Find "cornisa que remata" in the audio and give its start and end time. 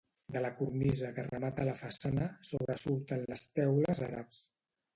0.61-1.67